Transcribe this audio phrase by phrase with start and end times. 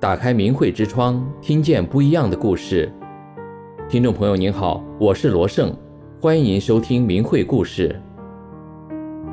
[0.00, 2.88] 打开明慧之窗，听见不一样的故事。
[3.88, 5.76] 听众朋友您好，我是罗胜，
[6.20, 8.00] 欢迎您收听明慧故事。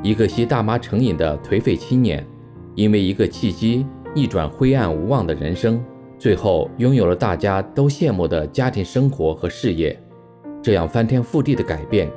[0.02, 2.26] 一个吸大麻成瘾的颓废青年，
[2.74, 5.80] 因为一个契机逆转灰暗无望的人生，
[6.18, 9.96] 最后拥有了大家都羡慕的家庭生活和事业。
[10.60, 12.10] 这样翻天覆地的改变，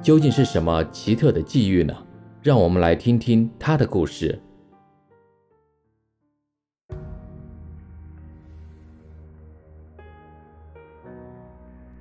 [0.00, 1.94] 究竟是什么奇特的际遇呢？
[2.40, 4.40] 让我们来听听他的故事。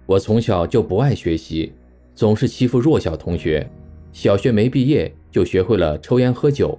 [0.10, 1.72] 我从小就不爱学习，
[2.16, 3.70] 总是欺负弱小同学。
[4.12, 6.76] 小学没毕业就学会了抽烟喝酒。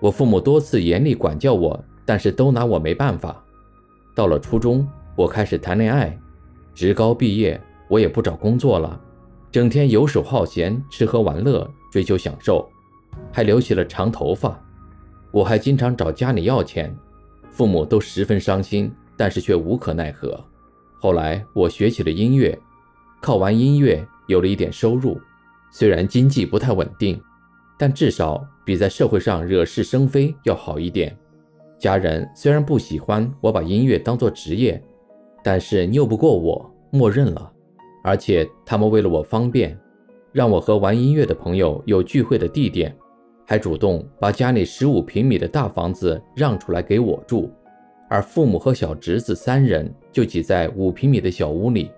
[0.00, 3.44] 我父母多次严厉管教我，但是都拿我没办法。
[4.14, 6.18] 到了初中，我开始谈恋爱。
[6.72, 8.98] 职高毕业，我也不找工作了，
[9.50, 12.66] 整天游手好闲，吃喝玩乐，追求享受，
[13.30, 14.58] 还留起了长头发。
[15.30, 16.96] 我还经常找家里要钱，
[17.50, 20.42] 父母都十分伤心，但是却无可奈何。
[20.98, 22.56] 后来我学起了音乐，
[23.22, 25.16] 靠玩音乐有了一点收入，
[25.70, 27.22] 虽然经济不太稳定，
[27.78, 31.16] 但至少比在社会上惹是生非要好一点。
[31.78, 34.82] 家人虽然不喜欢我把音乐当作职业，
[35.40, 37.48] 但是拗不过我，默认了。
[38.02, 39.78] 而且他们为了我方便，
[40.32, 42.92] 让我和玩音乐的朋友有聚会的地点，
[43.46, 47.48] 还主动把家里十五平米的大房子让出来给我住。
[48.10, 51.88] 而父母和小侄子三人就挤在五平米的小屋里。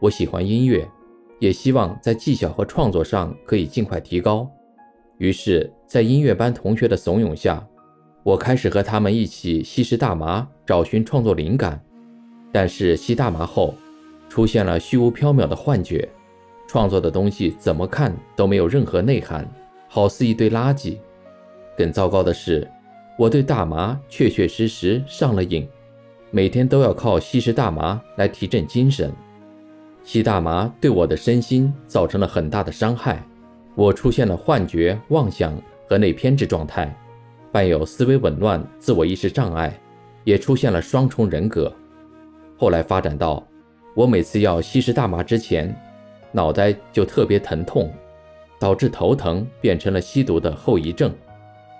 [0.00, 0.88] 我喜欢音乐，
[1.38, 4.50] 也希望在技巧和创作上可以尽快提高。
[5.18, 7.62] 于是，在音乐班同学的怂恿下，
[8.22, 11.78] 我开始和他们一起吸食大麻，找寻创作灵感。
[12.50, 13.74] 但是吸大麻后，
[14.30, 16.08] 出现了虚无缥缈的幻觉，
[16.66, 19.46] 创作的东西怎么看都没有任何内涵，
[19.86, 20.96] 好似一堆垃圾。
[21.76, 22.66] 更糟糕的是，
[23.18, 25.68] 我对大麻确确实实上了瘾，
[26.30, 29.12] 每天都要靠吸食大麻来提振精神。
[30.02, 33.22] 吸大麻对我的身心造成了很大的伤害，
[33.74, 35.56] 我出现了幻觉、妄想
[35.88, 36.94] 和内偏执状态，
[37.52, 39.78] 伴有思维紊乱、自我意识障碍，
[40.24, 41.72] 也出现了双重人格。
[42.56, 43.46] 后来发展到，
[43.94, 45.74] 我每次要吸食大麻之前，
[46.32, 47.92] 脑袋就特别疼痛，
[48.58, 51.12] 导致头疼变成了吸毒的后遗症。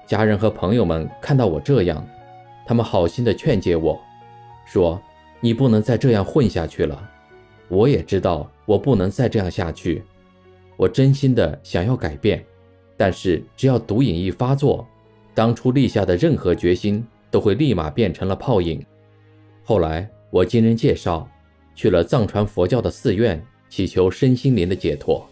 [0.07, 2.07] 家人和朋友们看到我这样，
[2.67, 3.99] 他们好心地劝解我，
[4.65, 5.01] 说
[5.41, 7.10] ：“你不能再这样混下去了。”
[7.71, 10.03] 我也知道我不能再这样下去，
[10.77, 12.45] 我真心的想要改变，
[12.97, 14.87] 但是只要毒瘾一发作，
[15.35, 18.85] 当初立下的任何决心都会立马变成了泡影。
[19.63, 21.27] 后来我经人介绍，
[21.75, 25.25] 去了藏传佛教的寺院，祈求身心灵的解脱。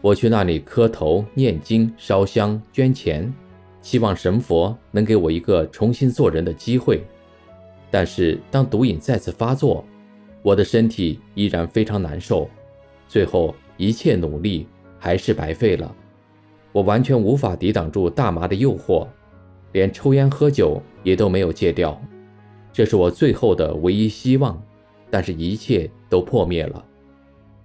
[0.00, 3.32] 我去那里磕头、念经、烧香、捐钱。
[3.82, 7.04] 希望神佛能给我一个重新做人的机会，
[7.90, 9.84] 但是当毒瘾再次发作，
[10.42, 12.48] 我的身体依然非常难受，
[13.08, 14.66] 最后一切努力
[14.98, 15.94] 还是白费了。
[16.72, 19.06] 我完全无法抵挡住大麻的诱惑，
[19.72, 22.00] 连抽烟喝酒也都没有戒掉。
[22.72, 24.60] 这是我最后的唯一希望，
[25.10, 26.84] 但是一切都破灭了。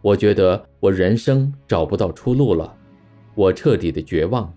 [0.02, 2.76] 我觉得我人生找不到出路了，
[3.34, 4.54] 我彻底的绝望。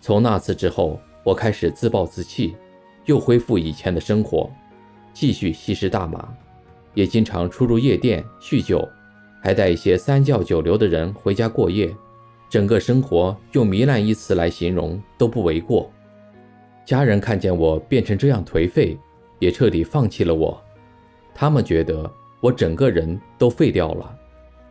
[0.00, 2.56] 从那次之后，我开始自暴自弃，
[3.04, 4.50] 又恢复以前的生活，
[5.12, 6.34] 继续吸食大麻，
[6.94, 8.88] 也经常出入夜店酗酒，
[9.42, 11.94] 还带一些三教九流的人回家过夜，
[12.48, 15.90] 整个生活用糜烂一词来形容都不为过。
[16.84, 18.98] 家人看见我变成这样颓废，
[19.38, 20.58] 也彻底放弃了我，
[21.34, 22.10] 他们觉得
[22.40, 24.16] 我整个人都废掉了。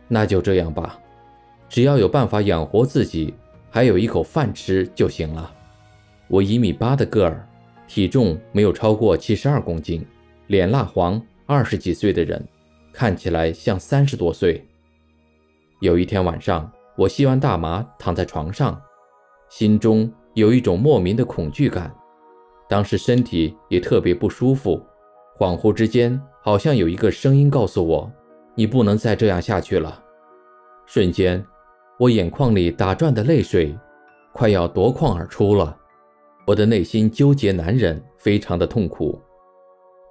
[0.08, 0.98] 那就这样吧，
[1.68, 3.34] 只要有办法养活自己。
[3.70, 5.52] 还有一口饭吃就行了。
[6.28, 7.44] 我一米八的个儿，
[7.88, 10.06] 体重没有超过七十二公斤，
[10.46, 12.42] 脸蜡黄，二十几岁的人，
[12.92, 14.64] 看起来像三十多岁。
[15.80, 18.80] 有一天晚上，我吸完大麻，躺在床上，
[19.48, 21.94] 心中有一种莫名的恐惧感，
[22.68, 24.80] 当时身体也特别不舒服，
[25.38, 28.10] 恍惚之间，好像有一个声音告诉我
[28.54, 30.02] ：“你不能再这样下去了。”
[30.86, 31.44] 瞬间。
[31.96, 33.72] 我眼眶里打转的泪水，
[34.32, 35.78] 快要夺眶而出了。
[36.44, 39.16] 我的内心纠结难忍，非常的痛苦。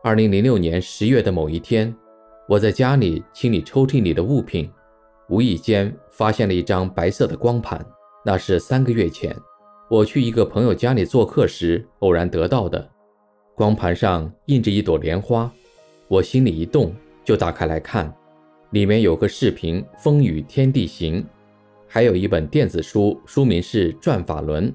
[0.06, 1.96] 二零零六年十月的某一天，
[2.46, 4.70] 我在家里清理抽屉里的物品，
[5.30, 7.80] 无意间发现了一张白色的光盘。
[8.26, 9.34] 那是三个月前，
[9.90, 12.86] 我去一个朋友家里做客时偶然得到的。
[13.56, 15.50] 光盘上印着一朵莲花，
[16.10, 18.14] 我心里一动，就打开来看，
[18.72, 21.22] 里面有个视频《风雨天地行》。
[21.88, 24.70] 还有一本电子书，书名是《转法轮》。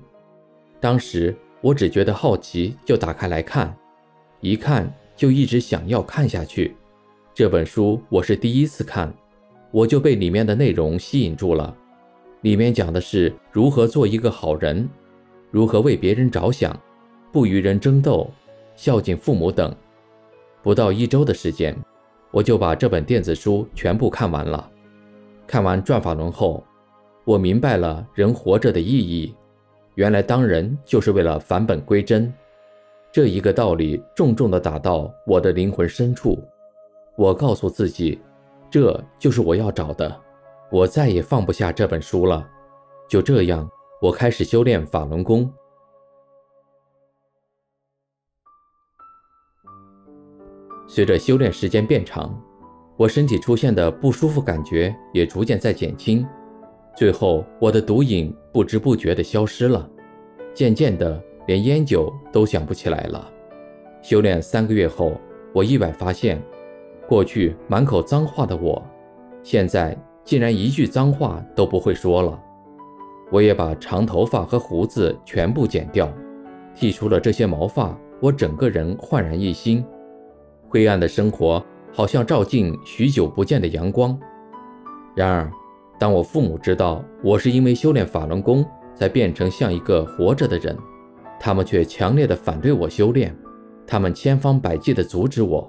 [0.81, 3.77] 当时我只觉得好奇，就打开来看，
[4.41, 6.77] 一看就一直想要看下去。
[7.35, 9.13] 这本书我是第一次看，
[9.73, 11.77] 我就被里面的内容吸引住了。
[12.43, 14.89] 里面讲的是如何做一个好人，
[15.51, 16.81] 如何为别人着想，
[17.33, 18.31] 不与人争斗，
[18.77, 19.75] 孝敬父母等。
[20.63, 21.77] 不到一周的时间，
[22.31, 24.71] 我就把这本电子书全部看完了。
[25.49, 26.65] 看完《转法轮》后，
[27.25, 29.35] 我明白了人活着的意义。
[29.97, 32.33] 原来当人就是为了返本归真。
[33.19, 36.41] 这一个道理重重地打到我的灵魂深处。
[37.17, 38.17] 我告诉自己，
[38.71, 40.21] 这就是我要找的。
[40.71, 42.49] 我再也放不下这本书了。
[43.09, 43.69] 就这样，
[44.01, 45.53] 我开始修炼法轮功。
[50.87, 52.41] 随着修炼时间变长，
[52.97, 56.25] 我身体出现的不舒服感觉也逐渐在减轻。
[56.97, 59.91] 最后，我的毒瘾不知不觉地消失了，
[60.55, 63.27] 渐渐的，连烟酒都想不起来了。
[64.03, 65.19] 修炼三个月后，
[65.55, 66.41] 我意外发现，
[67.09, 68.85] 过去满口脏话的我，
[69.43, 72.39] 现在竟然一句脏话都不会说了。
[73.31, 76.13] 我也把长头发和胡子全部剪掉，
[76.75, 79.83] 剃除了这些毛发，我整个人焕然一新。
[80.69, 84.19] 灰暗的生活好像照进许久不见的阳光。
[85.17, 85.51] 然而，
[85.99, 88.63] 当我父母知道我是因为修炼法轮功
[88.95, 90.77] 才变成像一个活着的人，
[91.41, 93.35] 他们却强烈的反对我修炼，
[93.87, 95.69] 他们千方百计地阻止我，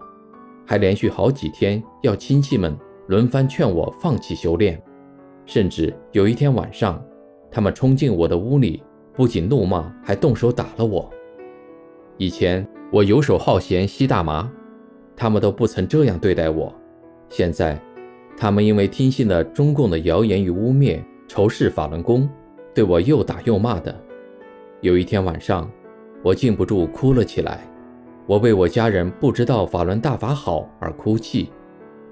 [0.66, 2.76] 还连续好几天要亲戚们
[3.08, 4.82] 轮番劝我放弃修炼，
[5.46, 7.04] 甚至有一天晚上，
[7.52, 8.84] 他们冲进我的屋里，
[9.14, 11.10] 不仅怒骂，还动手打了我。
[12.18, 14.52] 以前我游手好闲吸大麻，
[15.16, 16.74] 他们都不曾这样对待我，
[17.30, 17.80] 现在，
[18.38, 22.28] 他们因为听信了中共的谣言与污蔑，仇视法轮功，
[22.74, 23.96] 对我又打又骂的。
[24.82, 25.70] 有一天晚上，
[26.24, 27.60] 我禁不住哭了起来。
[28.26, 31.52] 我为我家人不知道法轮大法好而哭泣，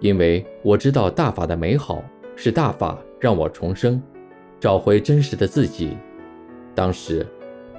[0.01, 2.03] 因为我知道大法的美好，
[2.35, 4.01] 是大法让我重生，
[4.59, 5.95] 找回真实的自己。
[6.75, 7.25] 当时，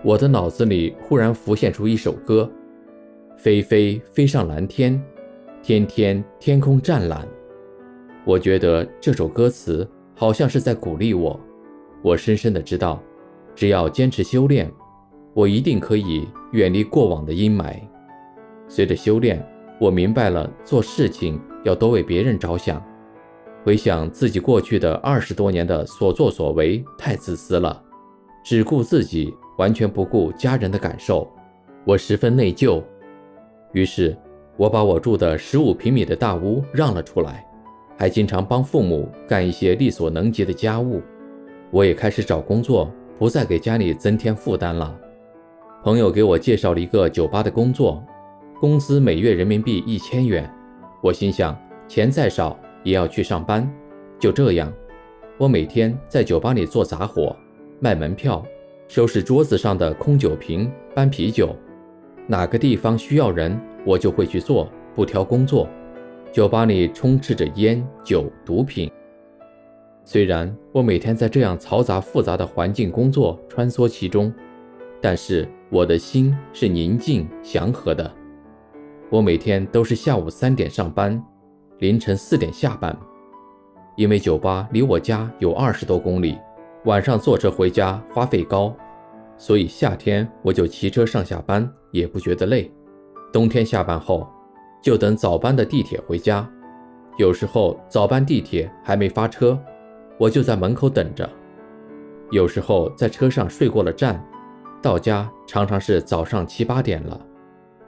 [0.02, 2.50] 我的脑子里忽然浮现出一首歌：
[3.37, 4.99] 飞飞飞上蓝天，
[5.62, 7.29] 天天天空湛蓝。
[8.25, 11.38] 我觉得这首歌词好像是在鼓励我。
[12.00, 13.02] 我深深的知道。
[13.58, 14.72] 只要坚持修炼，
[15.34, 17.75] 我一定可以远离过往的阴霾。
[18.69, 19.44] 随着修炼，
[19.81, 22.81] 我明白了做事情要多为别人着想。
[23.64, 27.82] 回想自己过去的二十多年的所作所为，太自私了，
[28.44, 31.28] 只顾自己，完全不顾家人的感受，
[31.84, 32.81] 我十分内疚。
[33.72, 34.16] 于是，
[34.56, 37.44] 我把我住的十五平米的大屋让了出来，
[37.99, 41.02] 还经常帮父母干一些力所能及的家务。
[41.72, 42.88] 我也开始找工作。
[43.19, 44.97] 不再给家里增添负担了。
[45.82, 48.03] 朋友给我介绍了一个酒吧的工作，
[48.61, 50.49] 工资每月人民币一千元。
[51.03, 51.56] 我心想，
[51.87, 53.69] 钱再少也要去上班。
[54.19, 54.73] 就这样，
[55.37, 57.35] 我每天在酒吧里做杂活，
[57.81, 58.44] 卖门票，
[58.88, 61.55] 收拾桌子上的空酒瓶，搬啤酒。
[62.26, 65.69] 哪个地方需要人，我就会去做，不挑工作。
[66.31, 68.91] 酒吧里充斥着烟酒、毒品。
[70.10, 74.32] 虽然我每天在这样嘈杂复杂的环境工作，穿梭其中，
[75.02, 78.10] 但是我的心是宁静祥和的。
[79.10, 81.22] 我每天都是下午三点上班，
[81.81, 82.98] 凌晨四点下班。
[83.98, 86.38] 因为酒吧离我家有二十多公里，
[86.86, 88.74] 晚上坐车回家花费高，
[89.36, 92.72] 所以夏天我就骑车上下班，也不觉得累。
[93.31, 94.27] 冬天下班后，
[94.82, 96.50] 就等早班的地铁回家。
[97.19, 99.62] 有时候早班地铁还没发车。
[100.19, 101.31] 我就在门口等着，
[102.32, 104.20] 有时候在车上睡过了站，
[104.82, 107.25] 到家常常是早上七八点了。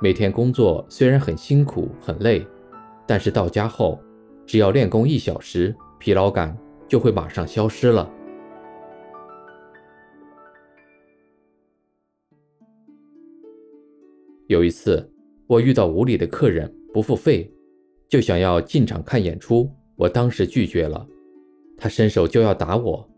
[0.01, 2.47] 每天工作虽然很辛苦很累，
[3.05, 4.01] 但是到家后，
[4.47, 6.57] 只要练功一小时，疲劳感
[6.87, 8.09] 就会马上消失了。
[14.47, 15.13] 有一次，
[15.49, 17.53] 我遇到无理的客人不付费，
[18.09, 21.05] 就想要进场看演出，我当时拒绝了。
[21.81, 23.09] 他伸手就要打我，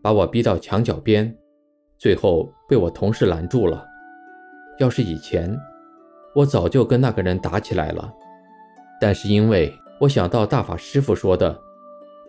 [0.00, 1.36] 把我逼到墙角边，
[1.98, 3.84] 最后被我同事拦住了。
[4.78, 5.58] 要是以前，
[6.32, 8.14] 我早就跟那个人打起来了。
[9.00, 11.58] 但是因为我想到大法师父说的，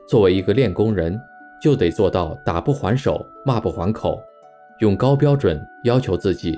[0.09, 1.15] 作为一个练功人，
[1.61, 4.19] 就得做到打不还手，骂不还口，
[4.79, 6.57] 用高标准要求自己，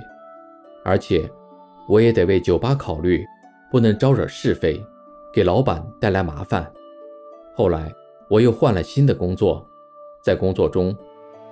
[0.86, 1.30] 而且
[1.90, 3.22] 我也得为酒吧考虑，
[3.70, 4.82] 不能招惹是非，
[5.34, 6.66] 给老板带来麻烦。
[7.54, 7.94] 后来。
[8.28, 9.64] 我又换了新的工作，
[10.22, 10.96] 在工作中，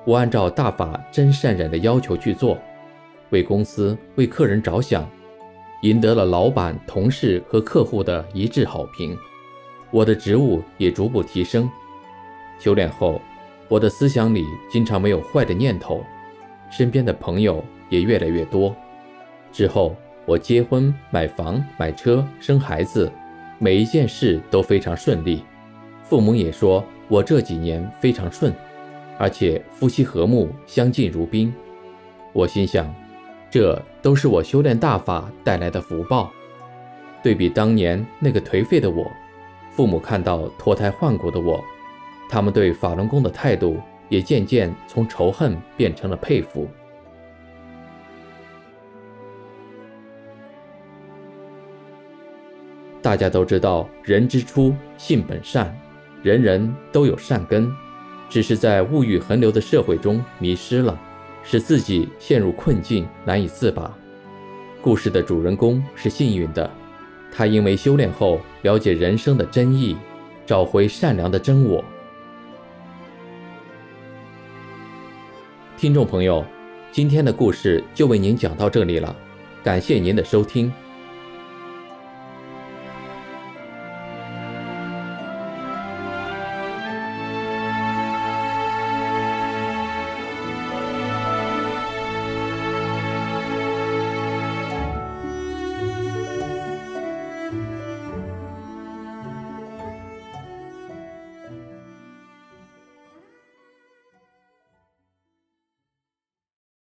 [0.06, 2.58] 我按照大法真善忍的要求去做，
[3.30, 5.08] 为公司、为客人着想，
[5.84, 9.16] 赢得了老板、同事和客户的一致好评。
[9.92, 11.70] 我的职务也逐步提升。
[12.60, 13.22] 修炼后，
[13.68, 16.04] 我的思想里经常没有坏的念头，
[16.72, 18.76] 身边的朋友也越来越多。
[19.52, 23.12] 之后，我结婚、买房、买车、生孩子，
[23.60, 25.44] 每一件事都非常顺利。
[26.14, 28.54] 父母也说我这几年非常顺，
[29.18, 31.52] 而且夫妻和睦，相敬如宾。
[32.34, 32.94] 我心想，
[33.50, 36.32] 这都是我修炼大法带来的福报。
[37.24, 39.12] 对比当年那个颓废的我，
[39.72, 41.60] 父母看到脱胎换骨的我，
[42.30, 46.70] 他们对法轮功的态度也渐渐从仇恨变成了佩服。
[53.02, 55.76] 大家都知道，人之初，性本善。
[56.24, 57.70] 人人都有善根，
[58.30, 60.98] 只是在物欲横流的社会中迷失了，
[61.44, 63.94] 使自己陷入困境，难以自拔。
[64.82, 66.72] 故事的主人公是幸运的，
[67.30, 69.98] 他因为修炼后了解人生的真意，
[70.46, 71.84] 找回善良的真我。
[75.76, 76.46] 听众朋友，
[76.90, 79.14] 今天的故事就为您讲到这里了，
[79.62, 80.72] 感谢您的收听。